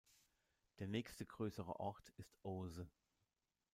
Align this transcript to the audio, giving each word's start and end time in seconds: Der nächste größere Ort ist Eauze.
Der 0.79 0.87
nächste 0.87 1.27
größere 1.27 1.79
Ort 1.79 2.09
ist 2.17 2.35
Eauze. 2.43 2.89